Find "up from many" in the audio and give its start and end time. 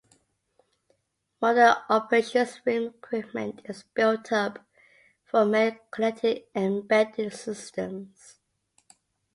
4.31-5.77